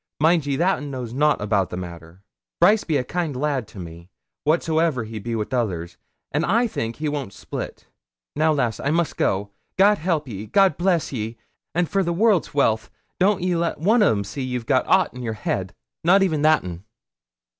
[0.19, 2.23] Mind ye, that un knows nout o' the matter.
[2.59, 4.09] Brice be a kind lad to me,
[4.45, 5.95] whatsoe'er he be wi' others,
[6.31, 7.85] and I think he won't split.
[8.35, 9.51] Now, lass, I must go.
[9.77, 11.37] God help ye; God bless ye;
[11.75, 15.13] an', for the world's wealth, don't ye let one o' them see ye've got ought
[15.13, 16.83] in your head, not even that un.'